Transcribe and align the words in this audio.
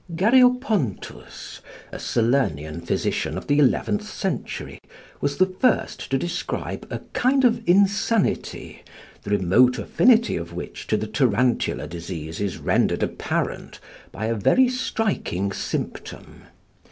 Gariopontus, 0.15 1.61
a 1.91 1.97
Salernian 1.99 2.81
physician 2.81 3.37
of 3.37 3.45
the 3.45 3.59
eleventh 3.59 4.01
century, 4.01 4.79
was 5.21 5.37
the 5.37 5.45
first 5.59 6.09
to 6.09 6.17
describe 6.17 6.87
a 6.89 6.97
kind 7.13 7.45
of 7.45 7.61
insanity, 7.69 8.81
the 9.21 9.29
remote 9.29 9.77
affinity 9.77 10.37
of 10.37 10.53
which 10.53 10.87
to 10.87 10.97
the 10.97 11.05
tarantula 11.05 11.85
disease 11.85 12.41
is 12.41 12.57
rendered 12.57 13.03
apparent 13.03 13.79
by 14.11 14.25
a 14.25 14.33
very 14.33 14.67
striking 14.67 15.51
symptom. 15.51 16.45